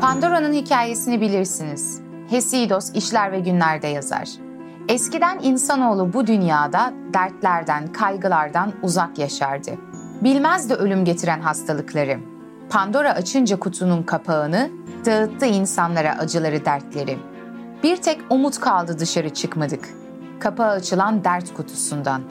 [0.00, 2.00] Pandora'nın hikayesini bilirsiniz.
[2.30, 4.28] Hesidos işler ve günlerde yazar.
[4.88, 9.70] Eskiden insanoğlu bu dünyada dertlerden, kaygılardan uzak yaşardı.
[10.20, 12.18] Bilmezdi ölüm getiren hastalıkları.
[12.70, 14.70] Pandora açınca kutunun kapağını,
[15.06, 17.18] dağıttı insanlara acıları, dertleri.
[17.82, 19.88] Bir tek umut kaldı dışarı çıkmadık.
[20.38, 22.22] Kapağı açılan dert kutusundan.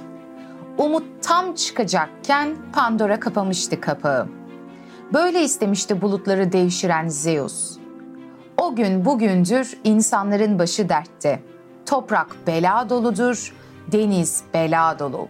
[0.77, 4.38] Umut tam çıkacakken Pandora kapamıştı kapağı.
[5.13, 7.77] Böyle istemişti bulutları devşiren Zeus.
[8.57, 11.39] O gün bugündür insanların başı dertte.
[11.85, 13.53] Toprak bela doludur,
[13.91, 15.27] deniz bela dolu.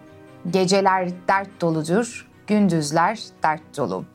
[0.50, 4.06] Geceler dert doludur, gündüzler dert dolu.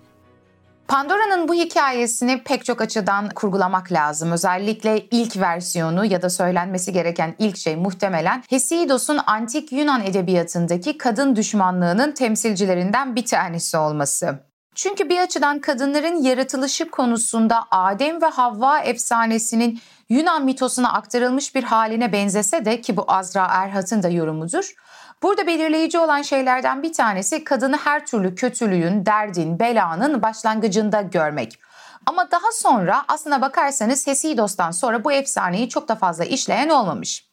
[0.88, 4.32] Pandora'nın bu hikayesini pek çok açıdan kurgulamak lazım.
[4.32, 11.36] Özellikle ilk versiyonu ya da söylenmesi gereken ilk şey muhtemelen Hesidos'un antik Yunan edebiyatındaki kadın
[11.36, 14.38] düşmanlığının temsilcilerinden bir tanesi olması.
[14.74, 22.12] Çünkü bir açıdan kadınların yaratılışı konusunda Adem ve Havva efsanesinin Yunan mitosuna aktarılmış bir haline
[22.12, 24.74] benzese de ki bu Azra Erhat'ın da yorumudur.
[25.22, 31.58] Burada belirleyici olan şeylerden bir tanesi kadını her türlü kötülüğün, derdin, belanın başlangıcında görmek.
[32.06, 37.28] Ama daha sonra aslına bakarsanız Hesidos'tan sonra bu efsaneyi çok da fazla işleyen olmamış.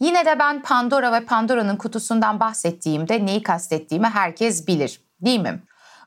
[0.00, 5.62] Yine de ben Pandora ve Pandora'nın kutusundan bahsettiğimde neyi kastettiğimi herkes bilir, değil mi?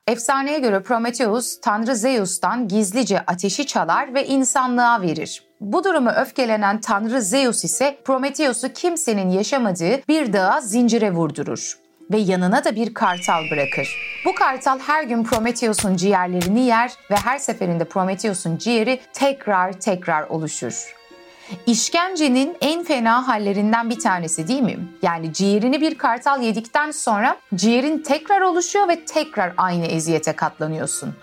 [0.08, 5.44] Efsaneye göre Prometheus, Tanrı Zeus'tan gizlice ateşi çalar ve insanlığa verir.
[5.62, 11.80] Bu durumu öfkelenen Tanrı Zeus ise Prometheus'u kimsenin yaşamadığı bir dağa zincire vurdurur
[12.12, 13.88] ve yanına da bir kartal bırakır.
[14.26, 20.96] Bu kartal her gün Prometheus'un ciğerlerini yer ve her seferinde Prometheus'un ciğeri tekrar tekrar oluşur.
[21.68, 24.78] İşkencenin en fena hallerinden bir tanesi değil mi?
[25.02, 31.16] Yani ciğerini bir kartal yedikten sonra ciğerin tekrar oluşuyor ve tekrar aynı eziyete katlanıyorsun.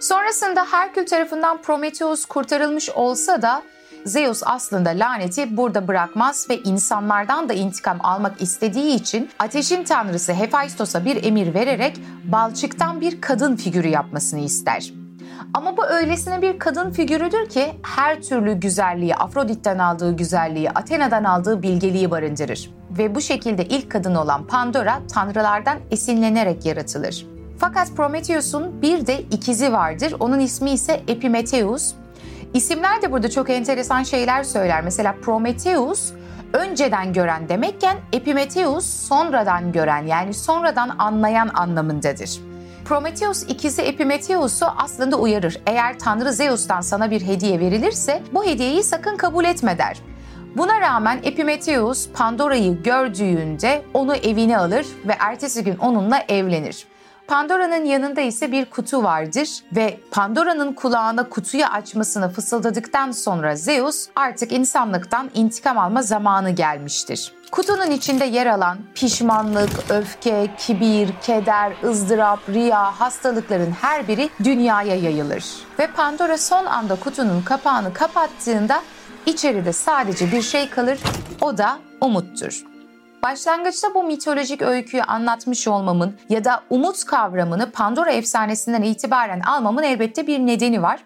[0.00, 3.62] Sonrasında Herkül tarafından Prometheus kurtarılmış olsa da
[4.04, 11.04] Zeus aslında laneti burada bırakmaz ve insanlardan da intikam almak istediği için ateşin tanrısı Hephaistos'a
[11.04, 14.99] bir emir vererek balçıktan bir kadın figürü yapmasını ister.
[15.54, 21.62] Ama bu öylesine bir kadın figürüdür ki her türlü güzelliği, Afrodit'ten aldığı güzelliği, Athena'dan aldığı
[21.62, 22.70] bilgeliği barındırır.
[22.90, 27.26] Ve bu şekilde ilk kadın olan Pandora tanrılardan esinlenerek yaratılır.
[27.58, 30.14] Fakat Prometheus'un bir de ikizi vardır.
[30.20, 31.92] Onun ismi ise Epimetheus.
[32.54, 34.82] İsimler de burada çok enteresan şeyler söyler.
[34.84, 36.12] Mesela Prometheus
[36.52, 42.49] önceden gören demekken Epimetheus sonradan gören yani sonradan anlayan anlamındadır.
[42.90, 45.60] Prometheus ikizi Epimetheus'u aslında uyarır.
[45.66, 49.98] Eğer Tanrı Zeus'tan sana bir hediye verilirse bu hediyeyi sakın kabul etme der.
[50.56, 56.86] Buna rağmen Epimetheus Pandora'yı gördüğünde onu evine alır ve ertesi gün onunla evlenir.
[57.30, 64.52] Pandora'nın yanında ise bir kutu vardır ve Pandora'nın kulağına kutuyu açmasını fısıldadıktan sonra Zeus artık
[64.52, 67.32] insanlıktan intikam alma zamanı gelmiştir.
[67.50, 75.44] Kutunun içinde yer alan pişmanlık, öfke, kibir, keder, ızdırap, riya, hastalıkların her biri dünyaya yayılır.
[75.78, 78.82] Ve Pandora son anda kutunun kapağını kapattığında
[79.26, 80.98] içeride sadece bir şey kalır,
[81.40, 82.69] o da umuttur.
[83.22, 90.26] Başlangıçta bu mitolojik öyküyü anlatmış olmamın ya da umut kavramını Pandora efsanesinden itibaren almamın elbette
[90.26, 91.04] bir nedeni var.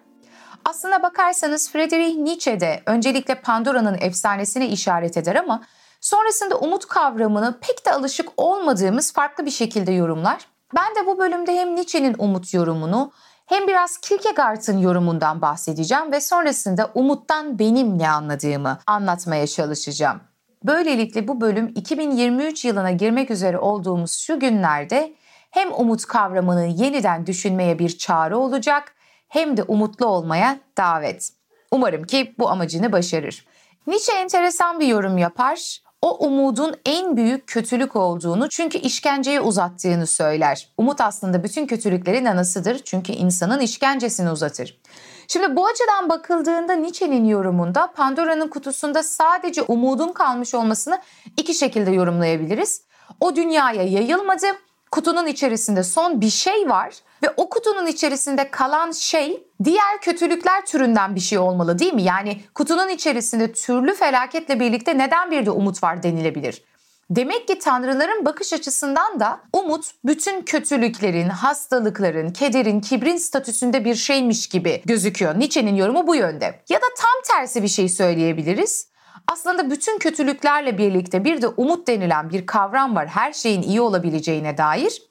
[0.65, 5.63] Aslına bakarsanız Friedrich Nietzsche de öncelikle Pandora'nın efsanesine işaret eder ama
[6.01, 10.47] sonrasında umut kavramını pek de alışık olmadığımız farklı bir şekilde yorumlar.
[10.77, 13.13] Ben de bu bölümde hem Nietzsche'nin umut yorumunu
[13.47, 20.21] hem biraz Kierkegaard'ın yorumundan bahsedeceğim ve sonrasında umuttan benim ne anladığımı anlatmaya çalışacağım.
[20.65, 25.15] Böylelikle bu bölüm 2023 yılına girmek üzere olduğumuz şu günlerde
[25.51, 28.95] hem umut kavramını yeniden düşünmeye bir çağrı olacak
[29.29, 31.31] hem de umutlu olmaya davet.
[31.71, 33.47] Umarım ki bu amacını başarır.
[33.87, 35.79] Nietzsche enteresan bir yorum yapar.
[36.03, 40.69] O umudun en büyük kötülük olduğunu çünkü işkenceye uzattığını söyler.
[40.79, 44.81] Umut aslında bütün kötülüklerin anasıdır çünkü insanın işkencesini uzatır.
[45.29, 50.99] Şimdi bu açıdan bakıldığında Nietzsche'nin yorumunda Pandora'nın kutusunda sadece umudun kalmış olmasını
[51.37, 52.83] iki şekilde yorumlayabiliriz.
[53.21, 54.47] O dünyaya yayılmadı,
[54.91, 61.15] kutunun içerisinde son bir şey var ve o kutunun içerisinde kalan şey diğer kötülükler türünden
[61.15, 62.03] bir şey olmalı değil mi?
[62.03, 66.63] Yani kutunun içerisinde türlü felaketle birlikte neden bir de umut var denilebilir.
[67.11, 74.49] Demek ki tanrıların bakış açısından da umut bütün kötülüklerin, hastalıkların, kederin, kibrin statüsünde bir şeymiş
[74.49, 75.39] gibi gözüküyor.
[75.39, 76.45] Nietzsche'nin yorumu bu yönde.
[76.69, 78.89] Ya da tam tersi bir şey söyleyebiliriz.
[79.33, 84.59] Aslında bütün kötülüklerle birlikte bir de umut denilen bir kavram var her şeyin iyi olabileceğine
[84.59, 85.03] dair.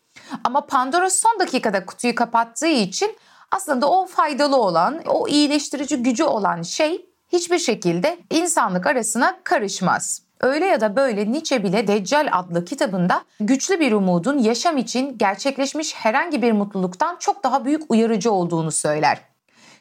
[0.44, 3.18] Ama Pandora son dakikada kutuyu kapattığı için
[3.52, 10.22] aslında o faydalı olan, o iyileştirici gücü olan şey hiçbir şekilde insanlık arasına karışmaz.
[10.44, 15.96] Öyle ya da böyle Nietzsche bile Deccal adlı kitabında güçlü bir umudun yaşam için gerçekleşmiş
[15.96, 19.18] herhangi bir mutluluktan çok daha büyük uyarıcı olduğunu söyler.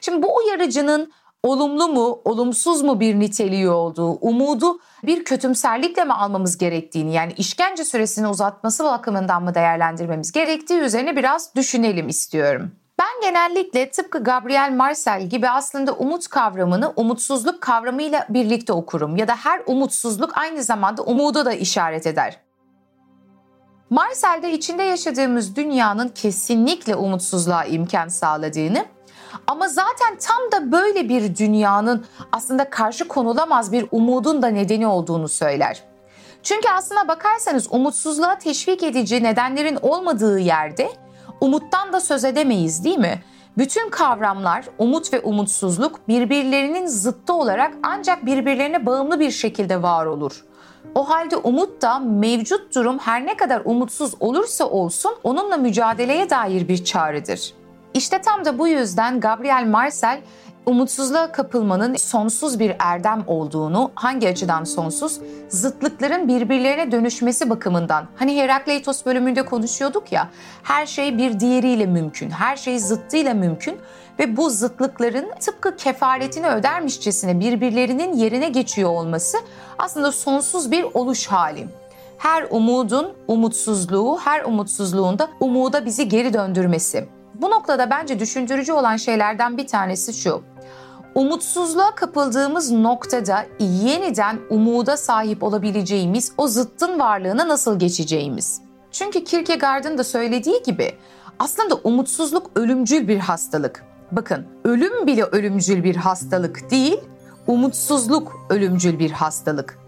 [0.01, 1.13] Şimdi bu uyarıcının
[1.43, 7.85] olumlu mu, olumsuz mu bir niteliği olduğu, umudu bir kötümserlikle mi almamız gerektiğini yani işkence
[7.85, 12.73] süresini uzatması bakımından mı değerlendirmemiz gerektiği üzerine biraz düşünelim istiyorum.
[13.03, 19.37] Ben genellikle tıpkı Gabriel Marcel gibi aslında umut kavramını umutsuzluk kavramıyla birlikte okurum ya da
[19.37, 22.41] her umutsuzluk aynı zamanda umudu da işaret eder.
[23.91, 28.85] Marcel de içinde yaşadığımız dünyanın kesinlikle umutsuzluğa imkan sağladığını
[29.47, 35.29] ama zaten tam da böyle bir dünyanın aslında karşı konulamaz bir umudun da nedeni olduğunu
[35.29, 35.83] söyler.
[36.43, 41.03] Çünkü aslına bakarsanız umutsuzluğa teşvik edici nedenlerin olmadığı yerde
[41.43, 43.23] umuttan da söz edemeyiz değil mi?
[43.59, 50.45] Bütün kavramlar umut ve umutsuzluk birbirlerinin zıttı olarak ancak birbirlerine bağımlı bir şekilde var olur.
[50.95, 56.69] O halde umut da mevcut durum her ne kadar umutsuz olursa olsun onunla mücadeleye dair
[56.69, 57.53] bir çağrıdır.
[57.95, 60.21] İşte tam da bu yüzden Gabriel Marcel
[60.67, 65.21] umutsuzluğa kapılmanın sonsuz bir erdem olduğunu, hangi açıdan sonsuz?
[65.49, 68.05] Zıtlıkların birbirlerine dönüşmesi bakımından.
[68.17, 70.29] Hani Herakleitos bölümünde konuşuyorduk ya,
[70.63, 73.77] her şey bir diğeriyle mümkün, her şey zıttıyla mümkün
[74.19, 79.37] ve bu zıtlıkların tıpkı kefaretini ödermişçesine birbirlerinin yerine geçiyor olması
[79.79, 81.69] aslında sonsuz bir oluş hali.
[82.19, 87.09] Her umudun umutsuzluğu, her umutsuzluğun da umuda bizi geri döndürmesi.
[87.35, 90.43] Bu noktada bence düşündürücü olan şeylerden bir tanesi şu.
[91.15, 98.61] Umutsuzluğa kapıldığımız noktada yeniden umuda sahip olabileceğimiz o zıttın varlığına nasıl geçeceğimiz.
[98.91, 100.93] Çünkü Kierkegaard'ın da söylediği gibi
[101.39, 103.85] aslında umutsuzluk ölümcül bir hastalık.
[104.13, 107.01] Bakın ölüm bile ölümcül bir hastalık değil,
[107.47, 109.79] umutsuzluk ölümcül bir hastalık.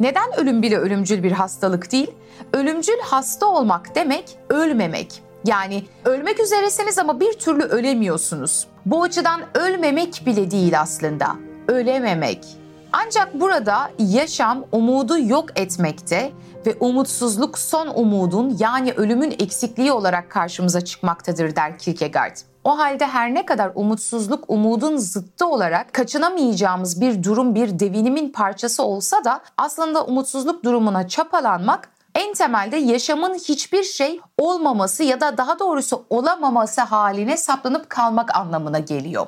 [0.00, 2.10] Neden ölüm bile ölümcül bir hastalık değil?
[2.52, 5.22] Ölümcül hasta olmak demek ölmemek.
[5.46, 8.66] Yani ölmek üzeresiniz ama bir türlü ölemiyorsunuz.
[8.86, 11.36] Bu açıdan ölmemek bile değil aslında.
[11.68, 12.46] Ölememek.
[12.92, 16.32] Ancak burada yaşam umudu yok etmekte
[16.66, 22.36] ve umutsuzluk son umudun yani ölümün eksikliği olarak karşımıza çıkmaktadır der Kierkegaard.
[22.64, 28.82] O halde her ne kadar umutsuzluk umudun zıttı olarak kaçınamayacağımız bir durum, bir devinimin parçası
[28.82, 35.58] olsa da aslında umutsuzluk durumuna çapalanmak en temelde yaşamın hiçbir şey olmaması ya da daha
[35.58, 39.26] doğrusu olamaması haline saplanıp kalmak anlamına geliyor.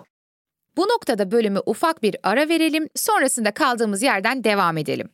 [0.76, 5.08] Bu noktada bölümü ufak bir ara verelim, sonrasında kaldığımız yerden devam edelim.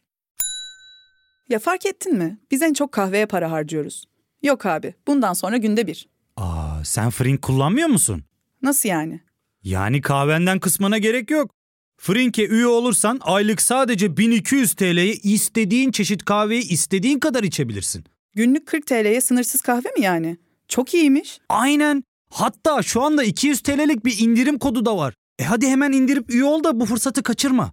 [1.49, 2.39] Ya fark ettin mi?
[2.51, 4.05] Biz en çok kahveye para harcıyoruz.
[4.43, 6.09] Yok abi, bundan sonra günde bir.
[6.37, 8.25] Aa, sen Frink kullanmıyor musun?
[8.63, 9.21] Nasıl yani?
[9.63, 11.51] Yani kahvenden kısmına gerek yok.
[12.05, 18.05] Frink'e üye olursan aylık sadece 1200 TL'ye istediğin çeşit kahveyi istediğin kadar içebilirsin.
[18.35, 20.37] Günlük 40 TL'ye sınırsız kahve mi yani?
[20.69, 21.39] Çok iyiymiş.
[21.49, 22.05] Aynen.
[22.31, 25.15] Hatta şu anda 200 TL'lik bir indirim kodu da var.
[25.39, 27.73] E hadi hemen indirip üye ol da bu fırsatı kaçırma.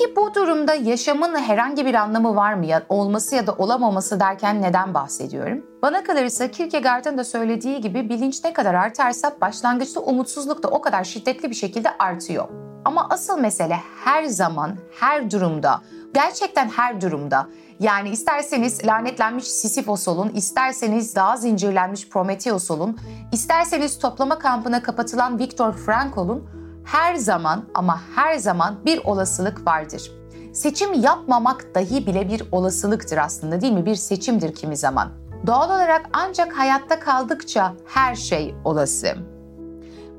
[0.00, 4.62] Peki bu durumda yaşamın herhangi bir anlamı var mı ya olması ya da olamaması derken
[4.62, 5.66] neden bahsediyorum?
[5.82, 11.04] Bana kalırsa Kierkegaard'ın da söylediği gibi bilinç ne kadar artarsa başlangıçta umutsuzluk da o kadar
[11.04, 12.48] şiddetli bir şekilde artıyor.
[12.84, 15.80] Ama asıl mesele her zaman, her durumda,
[16.14, 17.48] gerçekten her durumda
[17.80, 22.98] yani isterseniz lanetlenmiş Sisyphos olun, isterseniz daha zincirlenmiş Prometheus olun,
[23.32, 26.59] isterseniz toplama kampına kapatılan Viktor Frank olun,
[26.92, 30.12] her zaman ama her zaman bir olasılık vardır.
[30.52, 33.86] Seçim yapmamak dahi bile bir olasılıktır aslında değil mi?
[33.86, 35.08] Bir seçimdir kimi zaman.
[35.46, 39.08] Doğal olarak ancak hayatta kaldıkça her şey olası.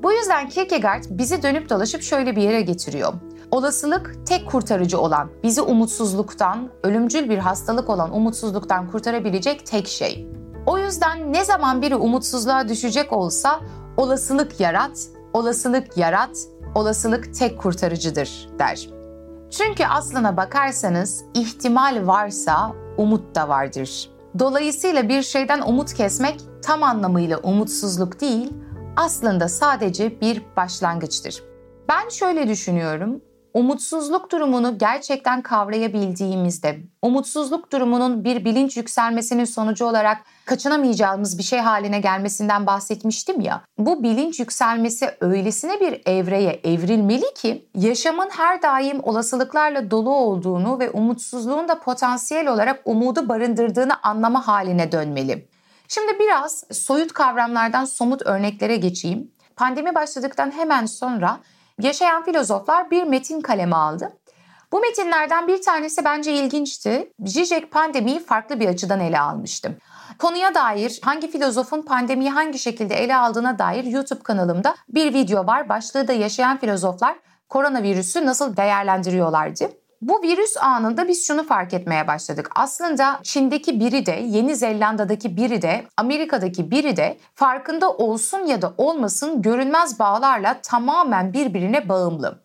[0.02, 3.12] Bu yüzden Kierkegaard bizi dönüp dolaşıp şöyle bir yere getiriyor.
[3.50, 10.28] Olasılık tek kurtarıcı olan, bizi umutsuzluktan, ölümcül bir hastalık olan umutsuzluktan kurtarabilecek tek şey.
[10.66, 13.60] O yüzden ne zaman biri umutsuzluğa düşecek olsa
[13.96, 16.38] olasılık yarat, olasılık yarat,
[16.74, 18.88] olasılık tek kurtarıcıdır der.
[19.50, 24.10] Çünkü aslına bakarsanız ihtimal varsa umut da vardır.
[24.38, 28.52] Dolayısıyla bir şeyden umut kesmek tam anlamıyla umutsuzluk değil,
[28.96, 31.42] aslında sadece bir başlangıçtır.
[31.88, 33.20] Ben şöyle düşünüyorum.
[33.54, 42.00] Umutsuzluk durumunu gerçekten kavrayabildiğimizde, umutsuzluk durumunun bir bilinç yükselmesinin sonucu olarak kaçınamayacağımız bir şey haline
[42.00, 43.60] gelmesinden bahsetmiştim ya.
[43.78, 50.90] Bu bilinç yükselmesi öylesine bir evreye evrilmeli ki yaşamın her daim olasılıklarla dolu olduğunu ve
[50.90, 55.48] umutsuzluğun da potansiyel olarak umudu barındırdığını anlama haline dönmeli.
[55.88, 59.30] Şimdi biraz soyut kavramlardan somut örneklere geçeyim.
[59.56, 61.40] Pandemi başladıktan hemen sonra
[61.78, 64.12] yaşayan filozoflar bir metin kaleme aldı.
[64.72, 67.12] Bu metinlerden bir tanesi bence ilginçti.
[67.26, 69.78] Zizek pandemiyi farklı bir açıdan ele almıştı.
[70.18, 75.68] Konuya dair hangi filozofun pandemiyi hangi şekilde ele aldığına dair YouTube kanalımda bir video var.
[75.68, 77.16] Başlığı da yaşayan filozoflar
[77.48, 79.81] koronavirüsü nasıl değerlendiriyorlardı.
[80.02, 82.50] Bu virüs anında biz şunu fark etmeye başladık.
[82.54, 88.74] Aslında Çin'deki biri de, Yeni Zelanda'daki biri de, Amerika'daki biri de farkında olsun ya da
[88.78, 92.42] olmasın görünmez bağlarla tamamen birbirine bağımlı.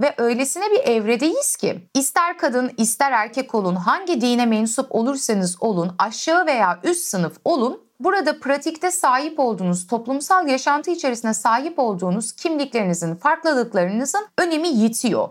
[0.00, 5.94] Ve öylesine bir evredeyiz ki ister kadın ister erkek olun hangi dine mensup olursanız olun
[5.98, 13.14] aşağı veya üst sınıf olun burada pratikte sahip olduğunuz toplumsal yaşantı içerisinde sahip olduğunuz kimliklerinizin
[13.14, 15.28] farklılıklarınızın önemi yitiyor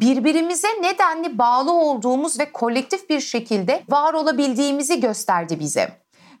[0.00, 5.90] birbirimize nedenli bağlı olduğumuz ve kolektif bir şekilde var olabildiğimizi gösterdi bize.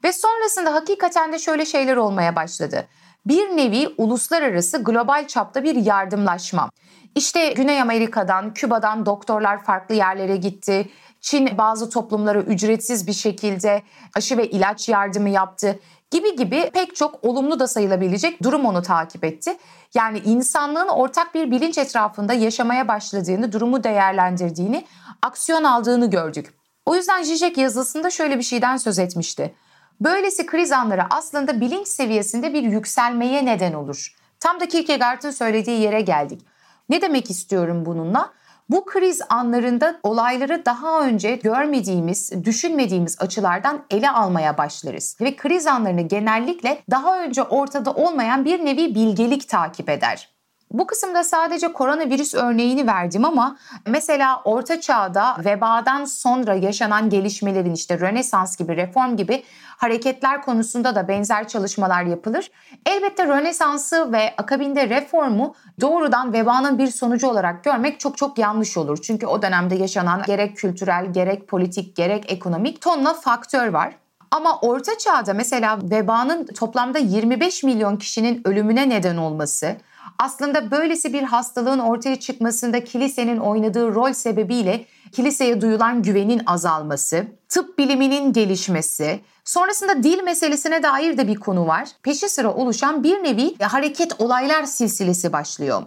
[0.04, 2.88] Ve sonrasında hakikaten de şöyle şeyler olmaya başladı.
[3.26, 6.70] Bir nevi uluslararası global çapta bir yardımlaşma.
[7.14, 10.88] İşte Güney Amerika'dan, Küba'dan doktorlar farklı yerlere gitti.
[11.20, 13.82] Çin bazı toplumlara ücretsiz bir şekilde
[14.14, 15.78] aşı ve ilaç yardımı yaptı
[16.10, 19.56] gibi gibi pek çok olumlu da sayılabilecek durum onu takip etti.
[19.94, 24.86] Yani insanlığın ortak bir bilinç etrafında yaşamaya başladığını, durumu değerlendirdiğini,
[25.22, 26.54] aksiyon aldığını gördük.
[26.86, 29.54] O yüzden Zizek yazısında şöyle bir şeyden söz etmişti.
[30.00, 34.16] Böylesi kriz anları aslında bilinç seviyesinde bir yükselmeye neden olur.
[34.40, 36.46] Tam da Kierkegaard'ın söylediği yere geldik.
[36.88, 38.32] Ne demek istiyorum bununla?
[38.70, 45.16] Bu kriz anlarında olayları daha önce görmediğimiz, düşünmediğimiz açılardan ele almaya başlarız.
[45.20, 50.35] Ve kriz anlarını genellikle daha önce ortada olmayan bir nevi bilgelik takip eder.
[50.78, 53.56] Bu kısımda sadece koronavirüs örneğini verdim ama
[53.86, 59.42] mesela orta çağda vebadan sonra yaşanan gelişmelerin işte Rönesans gibi, reform gibi
[59.76, 62.50] hareketler konusunda da benzer çalışmalar yapılır.
[62.86, 68.98] Elbette Rönesans'ı ve akabinde reformu doğrudan vebanın bir sonucu olarak görmek çok çok yanlış olur.
[69.02, 73.96] Çünkü o dönemde yaşanan gerek kültürel, gerek politik, gerek ekonomik tonla faktör var.
[74.30, 79.76] Ama orta çağda mesela vebanın toplamda 25 milyon kişinin ölümüne neden olması,
[80.18, 87.78] aslında böylesi bir hastalığın ortaya çıkmasında kilisenin oynadığı rol sebebiyle kiliseye duyulan güvenin azalması, tıp
[87.78, 91.88] biliminin gelişmesi, sonrasında dil meselesine dair de bir konu var.
[92.02, 95.82] Peşi sıra oluşan bir nevi hareket olaylar silsilesi başlıyor.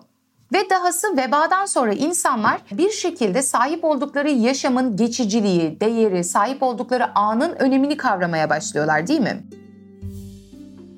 [0.54, 7.56] Ve dahası vebadan sonra insanlar bir şekilde sahip oldukları yaşamın geçiciliği, değeri, sahip oldukları anın
[7.56, 9.44] önemini kavramaya başlıyorlar değil mi?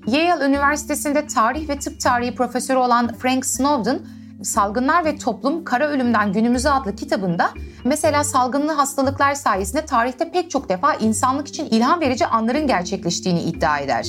[0.08, 4.00] Yale Üniversitesi'nde tarih ve tıp tarihi profesörü olan Frank Snowden,
[4.44, 7.50] Salgınlar ve Toplum Kara Ölümden Günümüze adlı kitabında
[7.84, 13.80] mesela salgınlı hastalıklar sayesinde tarihte pek çok defa insanlık için ilham verici anların gerçekleştiğini iddia
[13.80, 14.08] eder.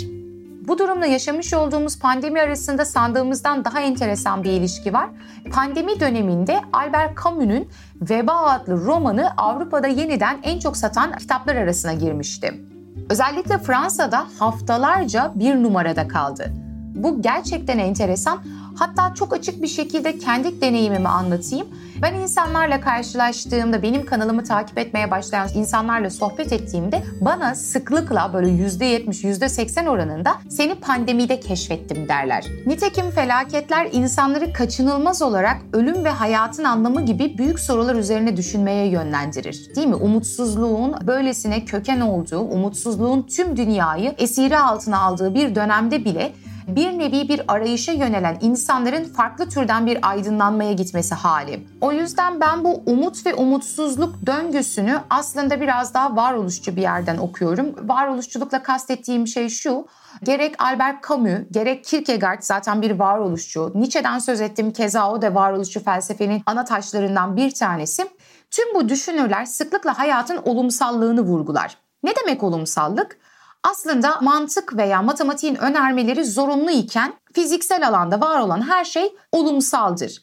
[0.69, 5.11] Bu durumla yaşamış olduğumuz pandemi arasında sandığımızdan daha enteresan bir ilişki var.
[5.53, 7.69] Pandemi döneminde Albert Camus'un
[8.01, 12.72] Veba adlı romanı Avrupa'da yeniden en çok satan kitaplar arasına girmişti.
[13.13, 16.53] Özellikle Fransa'da haftalarca bir numarada kaldı.
[16.95, 18.39] Bu gerçekten enteresan.
[18.75, 21.67] Hatta çok açık bir şekilde kendi deneyimimi anlatayım.
[22.03, 29.25] Ben insanlarla karşılaştığımda, benim kanalımı takip etmeye başlayan insanlarla sohbet ettiğimde bana sıklıkla böyle %70,
[29.25, 32.45] %80 oranında seni pandemide keşfettim derler.
[32.67, 39.75] Nitekim felaketler insanları kaçınılmaz olarak ölüm ve hayatın anlamı gibi büyük sorular üzerine düşünmeye yönlendirir.
[39.77, 39.95] Değil mi?
[39.95, 46.33] Umutsuzluğun böylesine köken olduğu, umutsuzluğun tüm dünyayı esiri altına aldığı bir dönemde bile
[46.77, 51.67] bir nevi bir arayışa yönelen insanların farklı türden bir aydınlanmaya gitmesi hali.
[51.81, 57.75] O yüzden ben bu umut ve umutsuzluk döngüsünü aslında biraz daha varoluşçu bir yerden okuyorum.
[57.89, 59.87] Varoluşçulukla kastettiğim şey şu,
[60.23, 63.73] Gerek Albert Camus, gerek Kierkegaard zaten bir varoluşçu.
[63.75, 68.09] Nietzsche'den söz ettim keza o da varoluşçu felsefenin ana taşlarından bir tanesi.
[68.51, 71.77] Tüm bu düşünürler sıklıkla hayatın olumsallığını vurgular.
[72.03, 73.19] Ne demek olumsallık?
[73.65, 80.23] Aslında mantık veya matematiğin önermeleri zorunlu iken fiziksel alanda var olan her şey olumsaldır.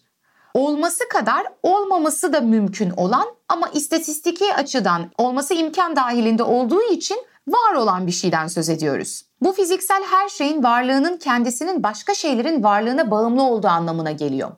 [0.53, 7.17] Olması kadar olmaması da mümkün olan ama istatistiki açıdan olması imkan dahilinde olduğu için
[7.47, 9.25] var olan bir şeyden söz ediyoruz.
[9.41, 14.51] Bu fiziksel her şeyin varlığının kendisinin başka şeylerin varlığına bağımlı olduğu anlamına geliyor.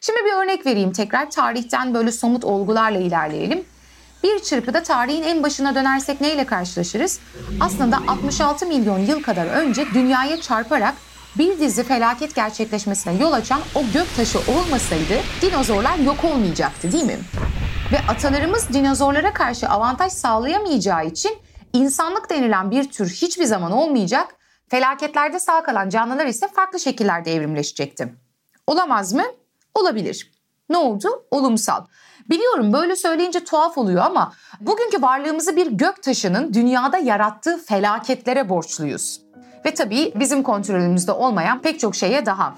[0.00, 3.64] Şimdi bir örnek vereyim tekrar tarihten böyle somut olgularla ilerleyelim.
[4.24, 7.20] Bir çırpıda tarihin en başına dönersek neyle karşılaşırız?
[7.60, 10.94] Aslında 66 milyon yıl kadar önce dünyaya çarparak
[11.38, 17.18] bir dizi felaket gerçekleşmesine yol açan o gök taşı olmasaydı dinozorlar yok olmayacaktı değil mi?
[17.92, 21.38] Ve atalarımız dinozorlara karşı avantaj sağlayamayacağı için
[21.72, 24.36] insanlık denilen bir tür hiçbir zaman olmayacak,
[24.68, 28.14] felaketlerde sağ kalan canlılar ise farklı şekillerde evrimleşecekti.
[28.66, 29.24] Olamaz mı?
[29.74, 30.32] Olabilir.
[30.68, 31.08] Ne oldu?
[31.30, 31.84] Olumsal.
[32.30, 39.20] Biliyorum böyle söyleyince tuhaf oluyor ama bugünkü varlığımızı bir gök taşının dünyada yarattığı felaketlere borçluyuz.
[39.66, 42.54] Ve tabii bizim kontrolümüzde olmayan pek çok şeye daha.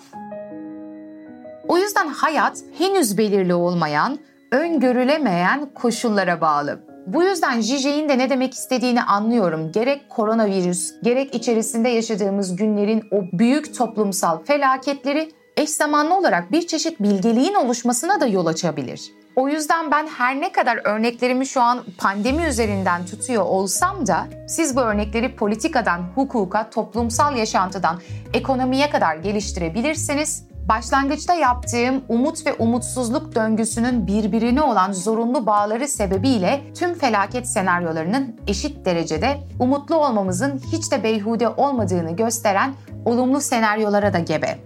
[1.68, 4.18] O yüzden hayat henüz belirli olmayan,
[4.52, 6.80] öngörülemeyen koşullara bağlı.
[7.06, 9.72] Bu yüzden Jijek'in de ne demek istediğini anlıyorum.
[9.72, 17.00] Gerek koronavirüs, gerek içerisinde yaşadığımız günlerin o büyük toplumsal felaketleri eş zamanlı olarak bir çeşit
[17.00, 19.12] bilgeliğin oluşmasına da yol açabilir.
[19.36, 24.76] O yüzden ben her ne kadar örneklerimi şu an pandemi üzerinden tutuyor olsam da siz
[24.76, 28.00] bu örnekleri politikadan, hukuka, toplumsal yaşantıdan,
[28.32, 30.46] ekonomiye kadar geliştirebilirsiniz.
[30.68, 38.84] Başlangıçta yaptığım umut ve umutsuzluk döngüsünün birbirine olan zorunlu bağları sebebiyle tüm felaket senaryolarının eşit
[38.84, 44.58] derecede umutlu olmamızın hiç de beyhude olmadığını gösteren olumlu senaryolara da gebe.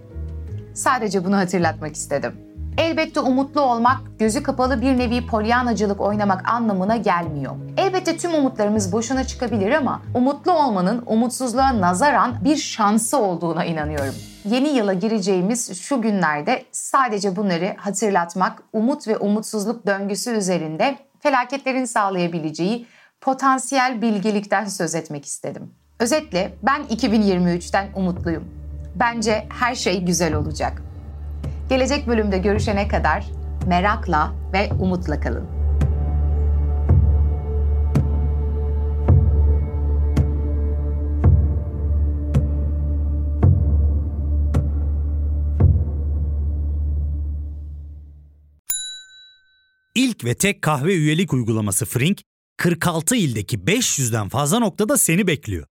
[0.73, 2.51] Sadece bunu hatırlatmak istedim.
[2.77, 7.55] Elbette umutlu olmak, gözü kapalı bir nevi polyanacılık oynamak anlamına gelmiyor.
[7.77, 14.15] Elbette tüm umutlarımız boşuna çıkabilir ama umutlu olmanın umutsuzluğa nazaran bir şansı olduğuna inanıyorum.
[14.45, 22.87] Yeni yıla gireceğimiz şu günlerde sadece bunları hatırlatmak, umut ve umutsuzluk döngüsü üzerinde felaketlerin sağlayabileceği
[23.21, 25.71] potansiyel bilgelikten söz etmek istedim.
[25.99, 28.60] Özetle ben 2023'ten umutluyum.
[28.95, 30.81] Bence her şey güzel olacak.
[31.69, 33.25] Gelecek bölümde görüşene kadar
[33.67, 35.61] merakla ve umutla kalın.
[49.95, 52.21] İlk ve tek kahve üyelik uygulaması Frink,
[52.57, 55.70] 46 ildeki 500'den fazla noktada seni bekliyor.